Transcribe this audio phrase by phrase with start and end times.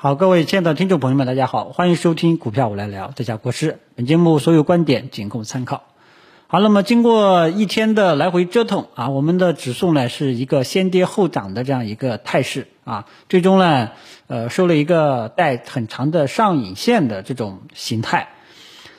[0.00, 3.80] 好，各位亲爱的听众朋友们，大家好，欢迎收听股票我来聊，这家国师。
[3.96, 5.82] 本节目所有观点仅供参考。
[6.46, 13.90] 好，那么经过一天的来回折腾啊，我们的指数呢是一个先跌后涨的这样一个态势啊，最终呢
[14.28, 18.28] 呃收了一个带很长的上影线的这种形态。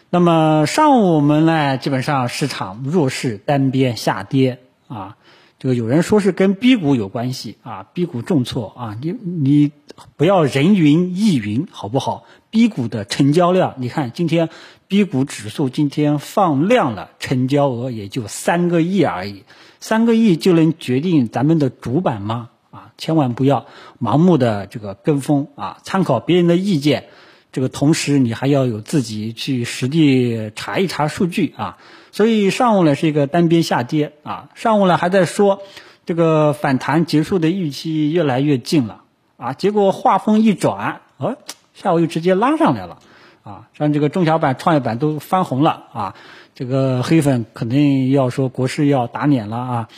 [0.09, 4.59] 那么上午我们呢基本上市场弱势单边下跌
[4.89, 5.15] 啊。
[5.59, 9.71] 这个有人说是跟 B 股有关系啊，B 股重挫啊，你你
[10.15, 14.47] 不要人云亦云好不好？B 股的成交量，你看今天
[14.87, 19.43] B 股指数今天放量了，成交额也就三个亿而已，
[19.81, 22.51] 三个亿就能决定咱们的主板吗？
[22.71, 23.65] 啊，千万不要
[24.01, 27.09] 盲目的这个跟风啊，参考别人的意见。
[27.51, 31.77] 这个同时，你还要有自己去实地查一查数据啊。
[32.11, 35.61] 所以上午呢是一个单边下跌啊，上午呢还在说
[36.05, 39.01] 这个反弹结束的预期越来越近了
[39.37, 41.37] 啊，结果话锋一转，呃，
[41.73, 42.99] 下午又直接拉上来了
[43.43, 46.15] 啊，让这个中小板、创业板都翻红了啊。
[46.55, 49.89] 这个黑粉肯定要说国事要打脸了啊，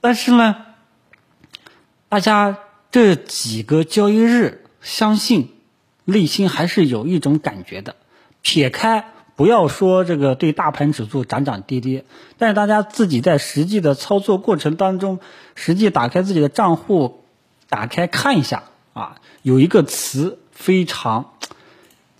[0.00, 0.56] 但是呢，
[2.08, 2.58] 大家
[2.90, 5.59] 这几个交易日相信。
[6.10, 7.96] 内心还是有一种感觉的，
[8.42, 12.04] 撇开不要说这个对大盘指数涨涨跌跌，
[12.36, 15.18] 但是大家自己在实际的操作过程当中，
[15.54, 17.24] 实际打开自己的账户，
[17.68, 21.30] 打开看一下啊，有一个词非常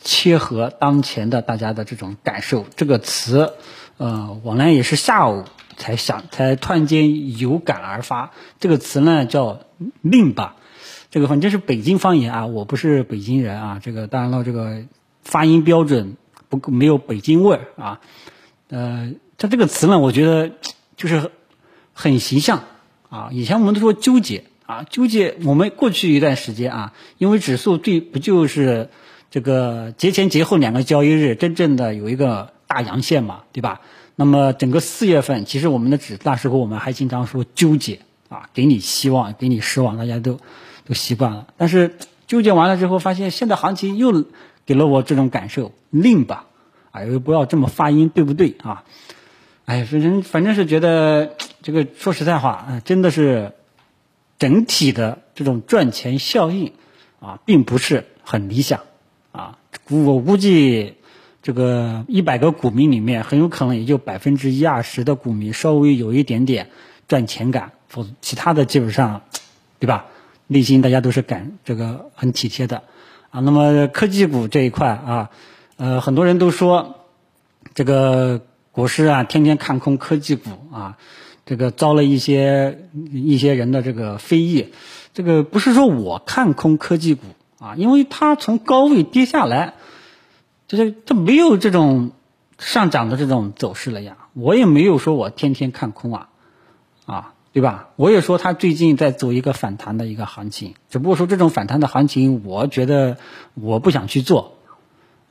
[0.02, 3.52] 切合当前的大家的这种感受，这个词，
[3.98, 5.44] 呃，我呢也是下午
[5.77, 8.30] 才想，才突然间有感而发，
[8.61, 9.61] 这个词呢叫
[10.00, 10.56] 命吧。
[11.11, 13.80] 这个反正是北京方言啊，我不是北京人啊。
[13.83, 14.83] 这个当然了，这个
[15.22, 16.17] 发音标准
[16.48, 18.00] 不没有北京味儿啊。
[18.69, 20.52] 呃，它这个词呢，我觉得
[20.97, 21.33] 就是
[21.92, 22.62] 很形象
[23.08, 23.30] 啊。
[23.33, 25.34] 以前我们都说纠结啊，纠结。
[25.44, 28.89] 我们过去一段时间啊，因为指数对不就是
[29.33, 33.80] 这个节前节后两个交易日真正的有一个大阳线嘛，对吧？
[34.14, 37.98] 那么整个四月份，其实我们的指那时候我们还经常说纠结
[38.29, 40.39] 啊，给你希望，给你失望，大家都。
[40.90, 41.95] 都习惯了，但是
[42.27, 44.24] 纠结完了之后，发现现在行情又
[44.67, 46.46] 给了我这种感受，令吧，
[46.90, 48.83] 哎，不要这么发音，对不对啊？
[49.67, 53.52] 哎，反正反正是觉得这个说实在话，啊真的是
[54.36, 56.73] 整体的这种赚钱效应
[57.20, 58.80] 啊，并不是很理想
[59.30, 59.58] 啊。
[59.89, 60.95] 我估计
[61.40, 66.68] 这个一百个股民里面，很有可能也就百分之一二十的股民稍微有一点点
[67.06, 69.23] 赚钱感，否则其他的基本上，
[69.79, 70.06] 对吧？
[70.52, 72.83] 内心大家都是感这个很体贴的，
[73.30, 75.30] 啊，那么科技股这一块啊，
[75.77, 77.06] 呃，很多人都说
[77.72, 78.40] 这个
[78.72, 80.98] 股市啊，天天看空科技股啊，
[81.46, 82.80] 这个遭了一些
[83.12, 84.72] 一些人的这个非议，
[85.14, 87.27] 这个不是说我看空科技股
[87.61, 89.74] 啊，因为它从高位跌下来，
[90.67, 92.11] 就是它没有这种
[92.58, 96.28] 上涨的这种走势了呀，我也没有说我天天看空啊，
[97.06, 97.34] 啊。
[97.52, 97.88] 对吧？
[97.96, 103.16] 我也说他最近在走一个反弹的一个行情，只不过说这种反弹的行情，我觉得
[103.55, 104.58] 我不想去做，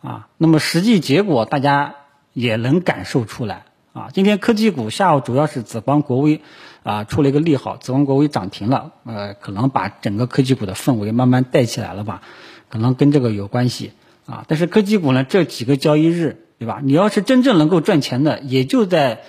[0.02, 1.96] 啊，那么实际结果大家
[2.34, 3.64] 也能感受出来，
[3.94, 6.42] 啊，今天科技股下午主要是紫光国威，
[6.84, 12.22] 啊，出了一个利好，紫光国威涨停了，呃，可能把整个科技股的氛围慢慢带起来了吧，
[12.68, 13.94] 可能跟这个有关系，
[14.26, 16.82] 啊，但是科技股呢这几个交易日，对吧？
[16.84, 19.22] 你要是真正能够赚钱的，也就在。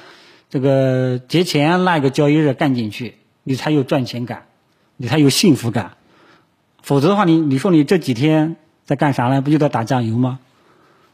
[0.51, 4.47] 这个节前那个交易日干进去，你才有赚钱感，
[4.97, 5.93] 你才有幸福感。
[6.83, 9.43] 否则的话，你你说你这几天在干啥呢？
[9.43, 10.41] 不就在打酱油吗？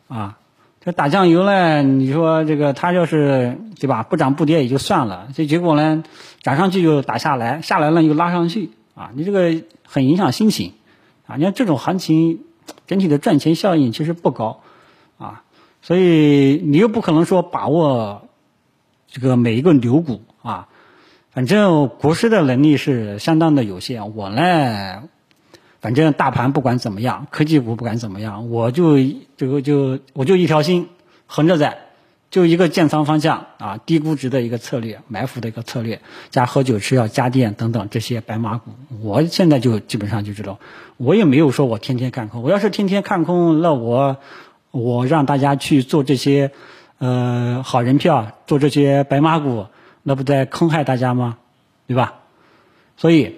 [0.09, 0.39] 啊，
[0.81, 1.83] 这打酱油呢？
[1.83, 6.03] 你说这个它要是对吧，不涨不跌也就算了，这结果呢，
[6.41, 10.73] 涨上去又打下来，下来了又拉上去，啊，你这个很影响心情，
[11.27, 12.41] 啊，你看这种行情
[12.87, 14.63] 整体的赚钱效应其实不高，
[15.19, 15.43] 啊，
[15.83, 18.23] 所以你又不可能说把握。
[19.09, 20.69] 这个每一个牛股啊，
[21.31, 24.15] 反正国师的能力是相当的有限。
[24.15, 25.05] 我呢，
[25.81, 28.99] 反正大盘不管怎么样，科技股不管怎么样，我就
[29.37, 30.89] 这个就我就一条心，
[31.27, 31.79] 横着在，
[32.31, 38.73] 就一个建仓方向啊，低估值的一个策略，埋伏的一个策略，加喝酒吃药、家电等等这些白马股。
[39.01, 40.59] 我现在就基本上就知道，
[40.99, 42.43] 我也没有说我天天看空。
[42.43, 44.19] 我要是天天看空，那我
[44.73, 46.51] 我让大家去做这些。
[46.99, 49.67] 呃，好人票做这些白马股，
[50.03, 51.39] 那不在坑害大家吗？
[51.87, 52.15] 对吧？
[52.97, 53.37] 所以，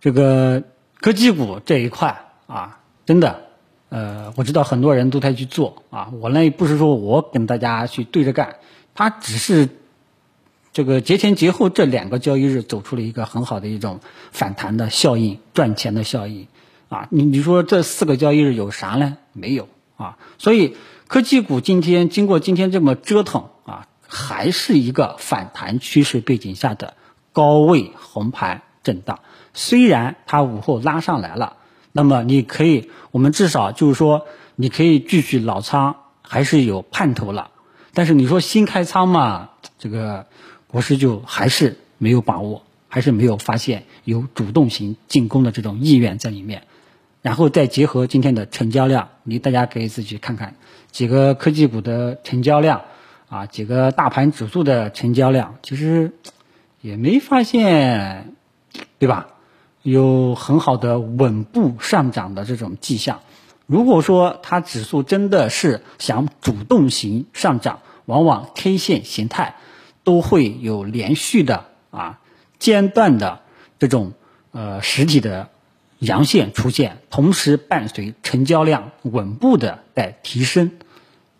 [0.00, 0.62] 这个
[1.00, 3.46] 科技股这一块啊，真的，
[3.88, 6.12] 呃，我知道很多人都在去做啊。
[6.20, 8.56] 我呢不是说我跟大家去对着干，
[8.94, 9.68] 它只是
[10.72, 13.98] 这个节前节后这两个交易日走出了一个很好的一种
[14.30, 16.46] 反弹的效应，赚钱的效应
[16.88, 19.16] 啊，你你说这四个交易日有啥呢？
[19.32, 20.76] 没有啊，所以
[21.06, 26.94] 科技股今天经过今天这么折腾啊，还是一个反弹趋势背景下的
[27.32, 29.20] 高位红盘震荡。
[29.52, 31.56] 虽然它午后拉上来了，
[31.92, 37.50] 那么你可以，我们至少就是说，你可以继续老仓，还是有盼头了。
[37.92, 40.26] 但是你说新开仓嘛，这个
[40.66, 46.66] 国师就还是没有把握，还是没有发现有主动型进攻的这种意愿在里面。
[47.24, 50.56] 然后再结合今天的成交量，你大家可以自己看看
[50.90, 52.82] 几个科技股的成交量
[53.30, 56.12] 啊，几个大盘指数的成交量，其实
[56.82, 58.34] 也没发现，
[58.98, 59.28] 对吧？
[59.80, 63.20] 有很好的稳步上涨的这种迹象。
[63.64, 69.54] 如果说它指数真的是想主动型上涨，往往 K 线形态
[70.02, 72.20] 都会有连续的啊
[72.58, 73.40] 间断的
[73.78, 74.12] 这种
[74.52, 75.48] 呃实体的。
[76.04, 80.72] 阳线出现，同时伴随成交量稳步的在提升，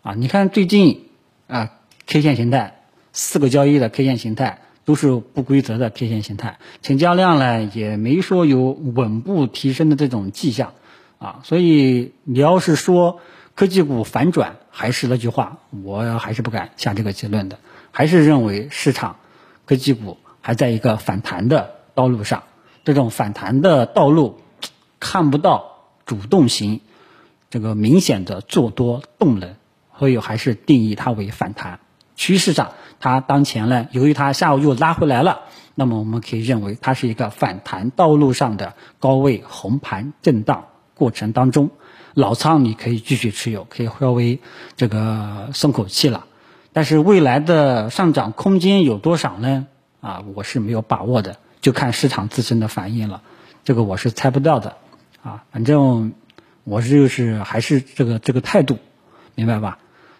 [0.01, 1.05] 啊，你看最近
[1.47, 1.71] 啊
[2.07, 2.81] K 线形态，
[3.13, 10.73] 四个交易的 K 线形态都是不规则的 K 线形态，成交量呢也没说有稳步提升的这种迹象，
[11.19, 13.19] 啊，所以你要是说
[13.55, 17.59] 科技股反转，还是那句话，我还是不敢下这个结论的，
[17.91, 19.17] 还是认为市场
[19.65, 22.43] 科技股还在一个反弹的道路上，
[22.83, 24.39] 这种反弹的道路。
[25.07, 26.81] 看不到主动型
[27.51, 29.53] 这个明显的做多动能，
[29.99, 31.79] 所以还是定义它为反弹
[32.15, 35.41] 趋势上，它当前呢，由于它下午又拉回来了，
[35.75, 40.65] 那么我们可以认为它是一个反弹道路上的高位红盘震荡
[40.95, 41.69] 过程当中，
[42.15, 44.39] 老仓你可以继续持有，可以稍微
[44.75, 46.25] 这个松口气了。
[46.73, 49.67] 但是未来的上涨空间有多少呢？
[50.01, 53.21] 啊，我是没有把握的，就看市场自身的反应了，
[53.63, 54.77] 这个我是猜不到的。
[55.25, 56.13] 啊，反正
[56.63, 58.77] 我是就是还是这个这个态度，
[59.33, 59.79] 明白吧？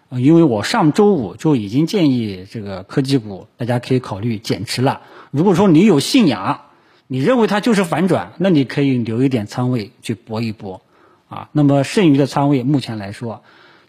[0.10, 5.02] 因为我上周五就已经建议这个科技股，大家可以考虑减持了。
[5.30, 6.62] 如果说你有信仰，
[7.06, 10.82] 你认为它就是反转，那你可以留一点仓位去搏一搏，
[11.30, 13.44] 啊，那么剩余的仓位目前来说，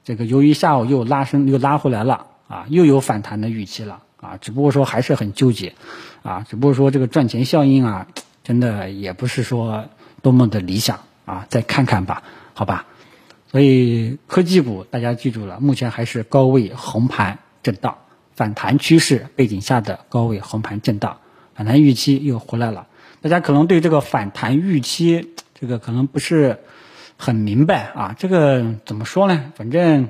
[0.04, 5.72] 这个由于下午又拉升又拉回来了，啊，又有反弹的预期了，啊，只不过说还是很纠结，
[6.22, 8.06] 啊，只不过说这个赚钱效应啊，
[8.44, 9.86] 真的也不是说。
[10.22, 11.44] 多么的理想啊！
[11.50, 12.22] 再看看吧，
[12.54, 12.86] 好吧。
[13.50, 17.98] 所以科技股大家记住了，目前还是高位横盘震荡，
[18.34, 21.18] 反弹趋势背景下的高位横盘震荡，
[21.54, 22.86] 反弹预期又回来了。
[23.20, 26.60] 大家可能对这个反弹预期，这个可能不是
[27.18, 28.16] 很明白啊。
[28.18, 29.52] 这个怎么说呢？
[29.54, 30.08] 反正。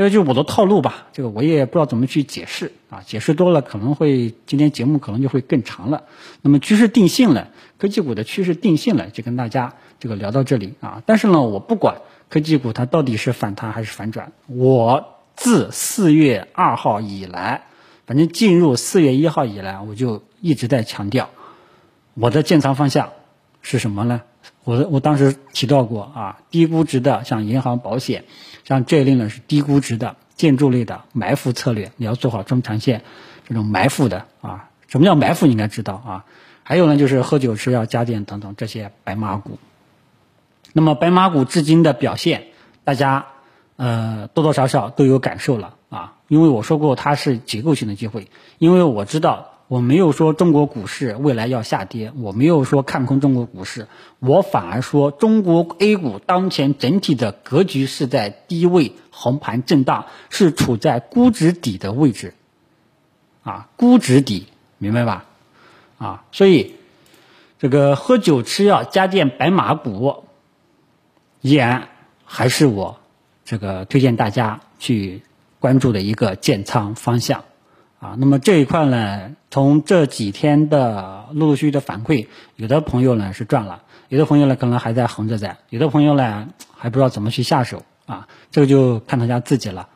[0.00, 6.04] 这个就是我的套路吧，这个我也不知道怎么去解释啊，解释多了可能会今天节目可能就会更长了。
[6.40, 11.02] 那么趋势定性了，科技股的趋势定性了，就跟大家这个聊到这里啊。
[11.04, 12.00] 但是呢，我不管
[12.30, 17.64] 科技股它到底是反弹还是反转，我自四月二号以来，
[18.06, 21.28] 反正进入四月一号以来，我就一直在强调
[22.14, 23.10] 我的建仓方向
[23.60, 24.22] 是什么呢？
[24.64, 28.24] 我我当时提到过啊，低估值的像银行、保险。
[28.64, 33.02] 像这一类呢是低估值的建筑类的埋伏策略，你要做好中长线
[33.48, 34.68] 这种埋伏的啊。
[34.86, 35.46] 什么叫埋伏？
[35.46, 36.24] 你应该知道啊。
[36.62, 39.58] 还有呢，就是喝酒、吃药、家电等等这些白马股。
[40.72, 42.48] 那么白马股至今的表现，
[42.84, 43.26] 大家
[43.76, 46.14] 呃多多少少都有感受了啊。
[46.28, 49.48] 因为我说过它是结构性的机会，因为我知道。
[49.70, 53.86] 我没有说中国股市未来要下跌，我没有说看空中国股市，
[54.18, 62.34] 我反而说中国 A 股当前整体的格局是在低位红盘震荡，是处在估值底的位置，
[63.44, 64.48] 啊，估值底，
[64.78, 65.26] 明白吧？
[65.98, 66.74] 啊，所以
[67.60, 70.24] 这个喝酒吃药家电白马股，
[71.42, 71.90] 依然
[72.24, 72.98] 还是我
[73.44, 75.22] 这个推荐大家去
[75.60, 77.44] 关注的一个建仓方向。
[78.00, 82.26] 啊，那么这一块呢，从这几天的陆陆续续的反馈，
[82.56, 89.88] 有的朋友呢是赚了，有的朋友呢可能还在横着在，有的朋友呢还不知道怎么去下手啊，这个就看大家自己了。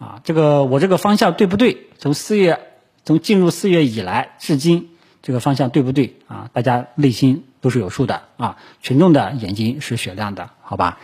[0.00, 1.86] 啊，这个我这个方向对不对？
[1.98, 2.58] 从四月，
[3.04, 4.90] 从进入四月以来至今，
[5.22, 6.16] 这个方向对不对？
[6.26, 10.98] 啊，大家内心都是有数的啊，群众的眼睛是雪亮的，好吧？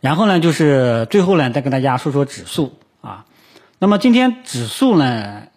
[0.00, 3.24] 然后呢，就是最后呢，再跟大家说说指数啊。
[3.82, 5.48] 那么今天指数呢，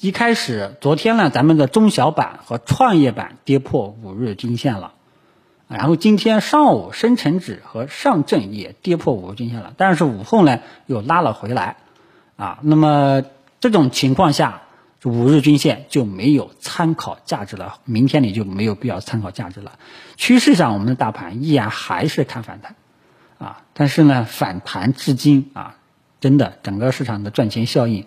[0.00, 4.94] 一开始昨天呢，咱们的中小板和创业板跌破五日均线了，
[5.68, 11.76] 然后今天上午深成指和上证也跌破五日均线了，但是午后呢又拉了回来，
[12.36, 13.22] 啊，那么
[13.60, 14.62] 这种情况下，
[15.04, 19.72] 五日均线就没有参考价值了，明天你就没有必要参考价值了。
[20.16, 22.74] 趋势上，我们的大盘依然还是看反弹，
[23.36, 25.75] 啊，但是呢，反弹至今啊，
[26.20, 28.04] 真的整个市场的赚钱效应，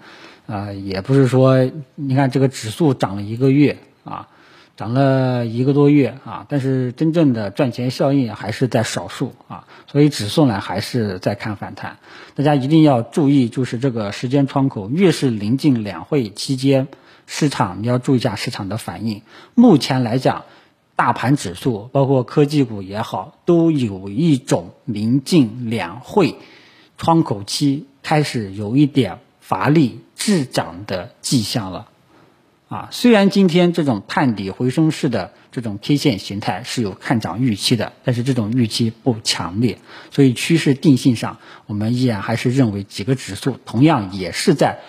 [0.47, 4.27] 啊，也不是说你看这个指数涨了一个月啊，
[4.75, 11.97] 涨了一个多月啊，但是真正的赚钱效应还是在少数啊，所以指数呢还是在看反弹。
[12.35, 16.87] 大家一定要注意，就是这个时间窗口，越是临近两会期间，
[17.25, 19.21] 市场你要注意一下市场的反应。
[19.55, 20.45] 目前来讲。
[20.95, 26.35] 大盘指数包括科技股也好，都有一种临近两会
[26.97, 31.89] 窗口期开始有一点乏力滞涨的迹象了，
[32.67, 39.77] 啊，虽然今天这种探底回升式的这种 K 线形态是有看涨预期的，但是这种预期不强烈，
[40.09, 41.37] 所以趋势定性上，
[41.67, 44.79] 我们依然还是认为几个指数同样也是在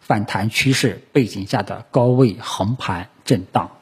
[0.00, 3.72] 反弹趋势背景下的高位横盘震荡。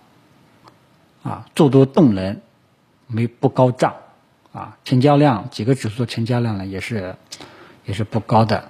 [1.22, 2.40] 啊，做多动能
[3.06, 3.94] 没不高涨，
[4.52, 7.14] 啊，成交量几个指数的成交量呢也是
[7.84, 8.68] 也是不高的。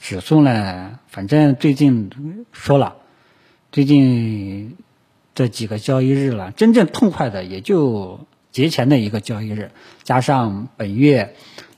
[0.00, 2.10] 指数呢，反正最近
[2.52, 2.96] 说了，
[3.72, 4.76] 最近
[5.34, 8.20] 这几个交易日了，真正痛快的也就
[8.52, 9.70] 节前的一个交易日，
[10.02, 11.34] 加上本月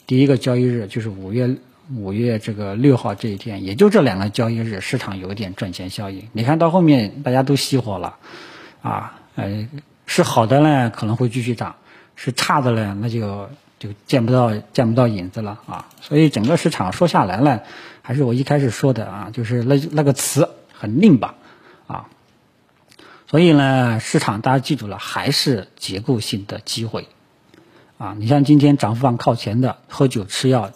[0.06, 1.56] 第一个交易日就是五月
[1.94, 6.28] 五月这个六号这一天，也就这两个交易日，市场有点赚钱效应。
[6.32, 8.16] 你看到后面大家都熄火了，
[8.82, 9.68] 啊，呃。
[10.12, 11.76] 是好的呢，可能会继续涨；
[12.16, 13.48] 是差的呢，那就
[13.80, 15.88] 就见不到见不到影子了啊！
[16.02, 17.62] 所以整个市场说下来呢，
[18.02, 21.34] 还是我一开始说的啊，就是那那个词很拧巴
[21.87, 22.06] 啊。
[23.26, 27.08] 所以呢，市场大家记住了，还是结构性的机会
[27.96, 28.14] 啊！
[28.18, 30.72] 你像今天涨幅榜靠前的喝酒吃药、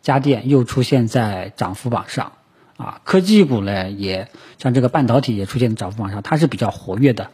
[0.00, 2.32] 家电又出现在涨幅榜上
[2.78, 7.30] 啊，科技股呢也像这个半导体也出现涨幅榜上，它是比较活跃的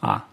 [0.00, 0.28] 啊。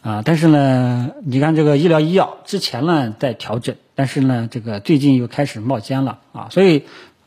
[0.00, 6.84] 啊，但是呢，你看这个医疗医药之前呢在调整，但是呢，这个最近又开始冒尖了啊，所以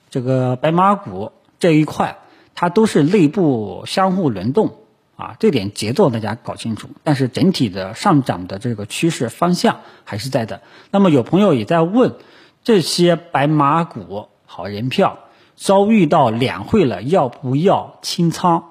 [0.10, 2.18] 这个白马股这一块
[2.56, 4.76] 它都是内部相互轮动
[5.18, 6.90] 啊，这点节奏大家搞清楚。
[7.04, 10.62] 但是整体的上涨的这个趋势方向还是在的。
[10.92, 12.16] 那么有朋友也在问，
[12.64, 15.20] 这些白马股好人票
[15.56, 18.64] 遭遇到两会了，要不要清仓？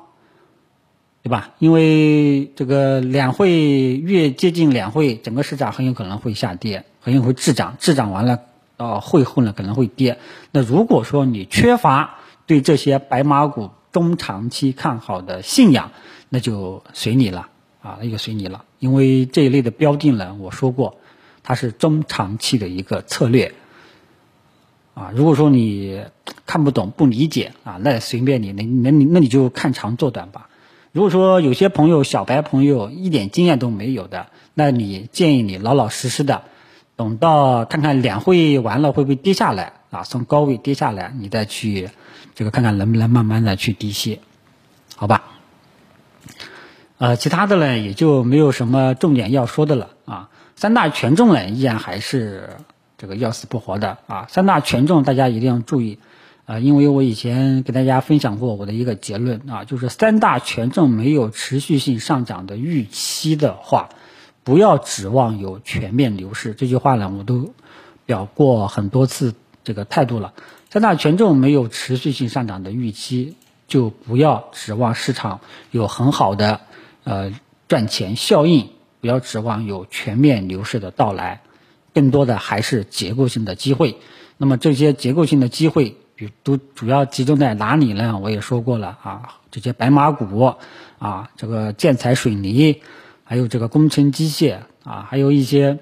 [1.30, 1.54] 对吧？
[1.60, 8.40] 因为这个两会越接近两会，整个市场很有可能会下跌，很有可能会滞涨，滞涨完了
[8.76, 10.18] 到会后呢可能会跌。
[10.50, 15.92] 那如果说你缺乏对这些白马股中长期看好的信仰，
[16.30, 17.48] 那就随你了
[17.80, 18.64] 啊，那就随你了。
[18.80, 20.96] 因为这一类的标的呢，我说过，
[21.44, 23.54] 它是中长期的一个策略
[24.94, 25.12] 啊。
[25.14, 26.00] 如果说你
[26.44, 30.48] 看不懂、不理解啊，那随便你，那那你那你就看长做短吧。
[30.92, 36.42] 如果说有些朋友小白朋友一点经验都没有的，那你建议你老老实实的，
[36.96, 40.02] 等到看看两会完了会不会跌下来啊？
[40.02, 41.90] 从高位跌下来，你再去
[42.34, 44.18] 这个看看能不能慢慢的去低吸，
[44.96, 45.22] 好吧？
[46.98, 50.28] 呃，其他的呢也就没有什么重点要说的了啊。
[50.56, 52.50] 三大权重呢依然还是
[52.98, 54.26] 这个要死不活的啊。
[54.28, 56.00] 三大权重大家一定要注意。
[56.46, 63.90] 啊，因为我以前给大家分享过我的一个结论啊，就是三大权重没有持续性上涨的预期的话，
[64.42, 66.52] 不要指望有全面牛市。
[66.54, 67.54] 这句话呢，我都
[68.04, 70.32] 表过很多次这个态度了。
[70.70, 73.36] 三大权重没有持续性上涨的预期，
[73.68, 75.38] 就不要指望市场
[75.70, 76.62] 有很好的
[77.04, 77.32] 呃
[77.68, 78.70] 赚钱效应，
[79.00, 81.42] 不要指望有全面牛市的到来，
[81.94, 83.98] 更多的还是结构性的机会。
[84.36, 85.94] 那么这些结构性的机会。
[86.42, 88.18] 都主要集中在哪里呢？
[88.18, 90.54] 我也说过了啊，这些白马股
[90.98, 92.82] 啊，这个建材水泥，
[93.24, 95.78] 还有这个工程机械啊，还有一些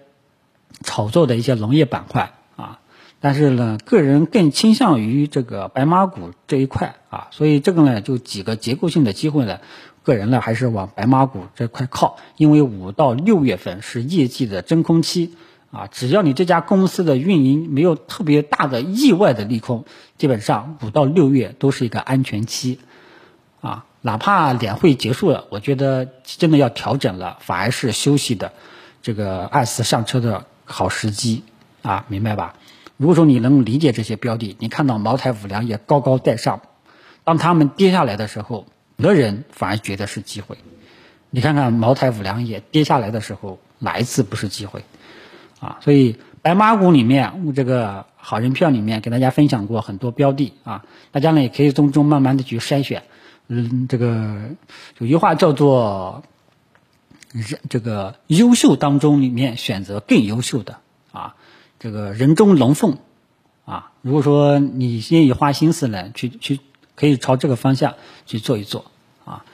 [0.83, 2.78] 炒作的一些农业板块啊。
[3.21, 9.59] 但是呢，个人更倾向于这个白马股这一块啊，所以这个呢，就几个结构性的机会呢，
[10.04, 15.35] 个人呢还是往白马股这块靠，因为五到六月份是业绩的真空期。
[15.71, 19.85] 啊，只要你这家公司的运营没有特别大的意外的利空，
[20.17, 22.79] 基本上五到六月都是一个安全期。
[23.61, 28.53] 啊，哪怕两会结束了，我觉得真的要调整了，反而是休息的
[29.03, 31.43] 这个二次上车的好时机。
[31.83, 32.55] 啊，明白吧？
[32.97, 36.61] 如果说你能理解这些标的，你看到茅台、五粮液高高在上，
[37.25, 40.59] 当他们跌下来的时候，有的人反而觉得是机会。
[41.31, 44.83] 你看看茅台、五粮液跌下来的时候，哪一次不是机会？
[45.61, 53.03] 啊，所以白马股里面，这个好人票里面给大家分享过很多标的啊，大家呢也可以从中慢慢的去筛选，
[53.49, 54.37] 嗯，这个
[54.99, 56.23] 有句话叫做
[57.33, 60.79] “人这个优秀当中里面选择更优秀的
[61.11, 61.35] 啊，
[61.81, 62.99] 这个人中龙凤
[63.65, 63.91] 啊。
[64.03, 66.61] 如果说你愿意花心思呢，去去
[66.95, 67.95] 可以朝这个方向
[68.27, 68.85] 去做一做
[69.25, 69.45] 啊。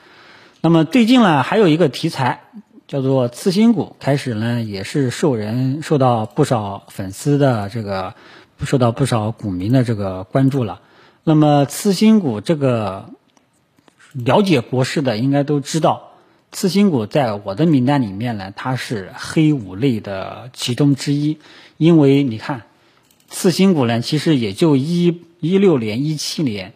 [0.61, 2.43] 那么最近呢，还有一个题材。
[2.87, 8.13] 叫做次新股，开始呢也是受人受到不少粉丝的这个，
[8.63, 10.81] 受到不少股民的这个关注了。
[11.23, 13.09] 那么次新股这个
[14.13, 16.11] 了解国事的应该都知道，
[16.51, 21.39] 次新股在我的名单里面呢，它是黑五类的其中之一。
[21.77, 22.61] 因为你看，
[23.27, 26.73] 次新股呢其实也就一一六年、一七年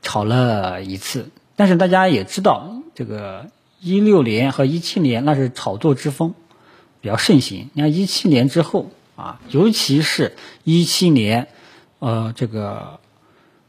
[0.00, 3.50] 炒了一次，但是大家也知道这个。
[3.80, 6.34] 一六年和一七年那是炒作之风
[7.00, 7.70] 比较盛行。
[7.72, 11.48] 你看一七年之后啊，尤其是一七年，
[11.98, 13.00] 呃，这个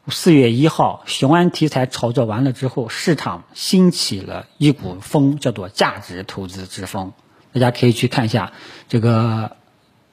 [0.09, 7.13] 四月一号雄安题材炒作完了之后，市场兴起了一股风，叫做价值投资之风。
[7.53, 8.51] 大家可以去看一下，
[8.89, 9.55] 这个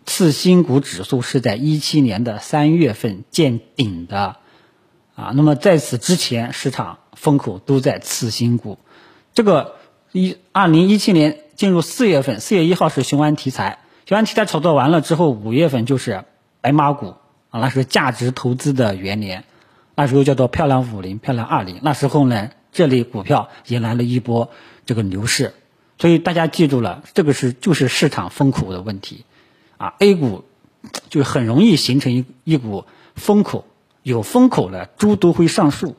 [0.06, 4.36] 次新股指数是在一七年的三月份见顶的
[5.16, 5.32] 啊。
[5.34, 8.78] 那么在此之前，市场风口都在次新股，
[9.34, 9.74] 这个。
[10.12, 16.24] 一二零一七年进入四月份，四月一号是雄安题材，雄安题材炒作完了之后，五月份就是
[16.62, 17.14] 白马股
[17.50, 19.44] 啊，那是价值投资的元年，
[19.94, 24.50] 那时候叫做漂亮五零、漂亮二零，那时候呢，这类股票迎来了一波
[24.86, 25.52] 这个牛市，
[25.98, 29.26] 所以大家记住了，这个是就是市场风口的问题，
[29.76, 30.44] 啊，A 股
[31.10, 33.66] 就很容易形成一一股风口，
[34.02, 35.96] 有风口了，猪都会上树。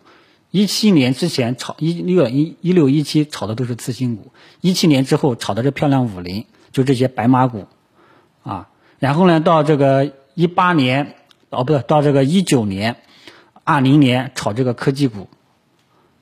[0.51, 7.67] 一七年之前炒一六一一六一七炒的都是次新股，一七年之后炒的是漂亮五零，就这些白马股，
[8.43, 11.15] 啊，然后呢到这个一八年
[11.49, 12.95] 哦不对，到这个一九年、
[13.63, 15.27] 二零年炒这个科技股，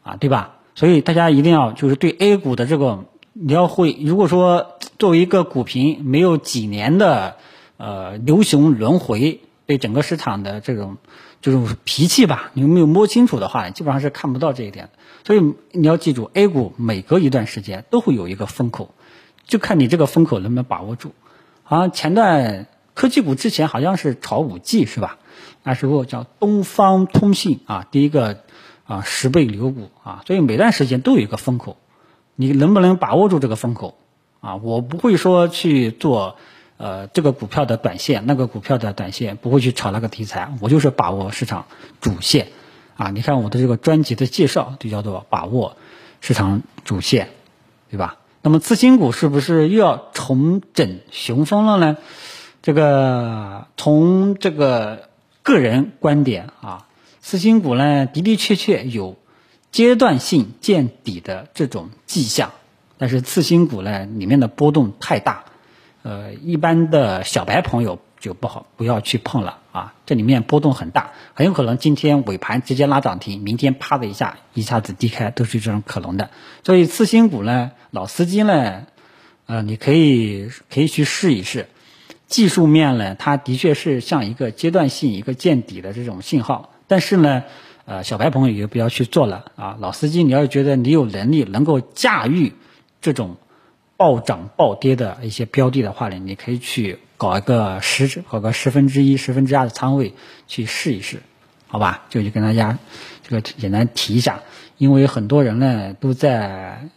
[0.04, 0.56] 啊对吧？
[0.76, 7.38] 所以大家一定要就是对 A 股的这个你要会，如果说作为一个股评没有几年的
[7.78, 10.98] 呃牛熊轮回，对整个市场的这种。
[11.40, 14.90] 这种脾气吧，你没有摸清楚的话，基本上是看不到这一点。
[15.24, 18.96] 所以你要记住，A 股每隔一段时间都会有一个风口，
[19.46, 21.14] 就看你这个风口能不能把握住。
[21.62, 22.66] 好像前段
[22.96, 25.20] 科技股之前好像是炒五 G 是吧？
[25.62, 28.40] 那时候叫东方通信啊，第一个
[28.86, 31.78] 啊十倍牛股啊，所以每段时间都有一个风口，
[32.36, 33.96] 你能不能把握住这个风口
[34.40, 34.56] 啊？
[34.56, 36.38] 我不会说去做。
[36.78, 41.66] 呃，这个股票的短线，那个股票的短线，不会去炒那个题材，我就是把握市场
[42.02, 42.50] 主线，
[42.96, 45.76] 啊，你看我的这个专辑的介绍就叫做把握
[46.22, 47.30] 市场主线，
[47.90, 48.18] 对吧？
[48.44, 51.98] 那么次新股是不是又要重整雄风了呢？
[52.62, 55.10] 这个从这个
[55.42, 56.86] 个人观点啊，
[57.22, 59.18] 次新股呢的的确确有
[59.72, 62.52] 阶段性见底的这种迹象，
[63.00, 65.46] 但是次新股呢里面的波动太大。
[66.08, 69.94] 呃，一般的小白朋友就不好，不要去碰了啊！
[70.06, 76.30] 这里面波动很大，很有可能今天尾盘直接拉涨停，明天啪的一下一下子低开，都是这种可能的。
[76.64, 78.84] 所以次新股呢，老司机呢，
[79.48, 81.68] 呃，你可以可以去试一试。
[82.26, 87.44] 技术面呢，它的确是像一个阶段性一个见底的这种信号，但是呢，
[87.84, 89.76] 呃，小白朋友也不要去做了啊！
[89.82, 92.54] 老司机，你要觉得你有能力能够驾驭
[93.02, 93.36] 这种。
[93.98, 100.14] 暴涨暴跌的一些标的的话呢，你可以去搞一个十搞个十分之一、十分之二的仓位
[100.48, 101.24] 去试一试，
[101.68, 102.06] 好吧？
[102.10, 102.78] 就就跟大家
[103.24, 104.42] 这个简单提一下，
[104.78, 106.88] 因为很多人呢都在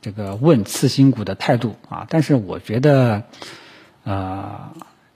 [0.00, 3.24] 这个问次新股的态度啊，但是我觉得
[4.04, 4.72] 呃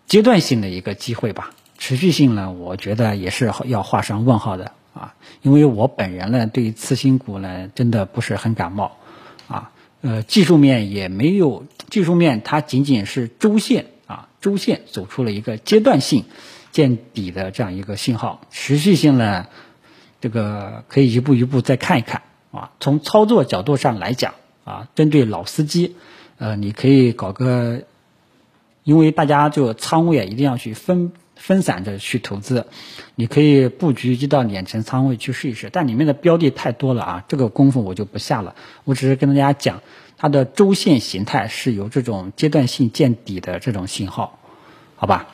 [0.06, 8.98] 阶段性的一个机会吧，持续性呢，我觉得也是要画上问号的啊，因为我本人呢对于次新股呢真的不是很感冒。
[10.02, 16.24] 呃，技术面也没有，技术面它仅仅是周线啊，周线走出了一个阶段性
[16.72, 19.46] 见底的这样一个信号，持续性呢，
[20.20, 22.72] 这个可以一步一步再看一看啊。
[22.80, 24.34] 从操作角度上来讲
[24.64, 25.94] 啊，针对老司机，
[26.38, 27.82] 呃，你可以搞个，
[28.82, 31.12] 因为大家就仓位啊，一定要去分。
[31.42, 32.68] 分散着去投资，
[33.16, 38.54] 你可以布局一到两成仓位去试一试，但里面的标的太多了啊，这个功夫我就不下了。
[38.84, 39.82] 我只是跟大家讲，
[40.16, 44.38] 它的周线形态是有这种阶段性见底的这种信号，
[44.94, 45.26] 好吧？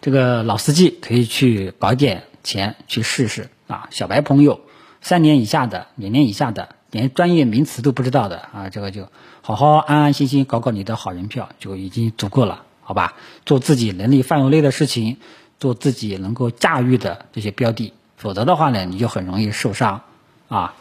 [0.00, 4.60] 这个老司机可以去搞点钱去试试啊，小白朋友，
[5.00, 9.08] 三年以下的、两年以下的，连专业名词都不知道的啊，这个就
[9.42, 12.62] 好好安安心心搞搞你的好人票就已经足够了。
[12.84, 13.14] 好吧，
[13.46, 15.16] 做自己能力范围内的事情，
[15.58, 20.02] 做自己能够驾驭的这些标的，否则的话呢，你就很容易受伤
[20.48, 20.74] 啊。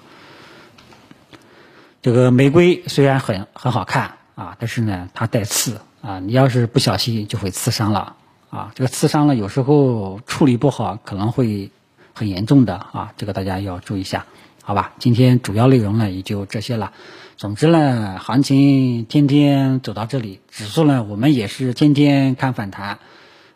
[2.01, 8.17] 这个玫瑰虽然很很好看啊，但是呢它带刺啊，你要是不小心就会刺伤了
[8.49, 8.73] 啊。
[8.75, 11.71] 这个刺伤了有时候处理不好可能会
[12.13, 14.25] 很严重的啊，这个大家要注意一下，
[14.61, 14.91] 好吧？
[14.99, 16.91] 今天主要内容呢也就这些了。
[17.35, 22.99] 总之呢，行情天天走到这里，指数呢我们也是天天看反弹，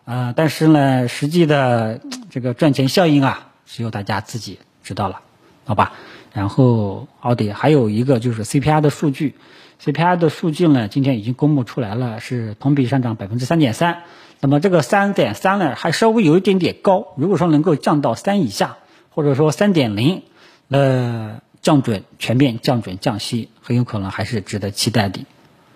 [0.04, 5.22] 呃，但是呢实际的这个赚钱效应啊，只有大家自己知道了，
[5.66, 5.94] 好吧？
[6.34, 9.36] 然后奥迪还有一个就是 CPI 的数据
[9.82, 14.04] ，CPI 的数据呢今天已经公布出来了，是同比上涨百分之三点三，
[14.42, 18.78] 那么这个三点三呢还稍微有一点点高，如果说能够降到三以下，
[19.12, 20.24] 或者说三点零，
[20.70, 21.42] 呃。
[21.68, 25.26] 降准全面降准降息，很有可能还是值得期待的，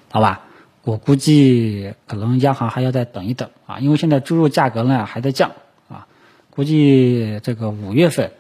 [0.10, 0.44] 好吧？
[0.84, 5.52] 我估计可能央行还要再等一等啊，因为现在猪肉价格呢还在降
[5.90, 6.08] 啊，
[6.50, 8.32] 估计这个五月份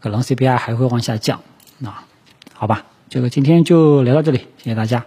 [0.00, 1.42] 可能 CPI 还会往下降
[1.84, 2.06] 啊，
[2.54, 2.86] 好吧？
[3.10, 5.04] 这个今天就聊到这里，谢谢大家。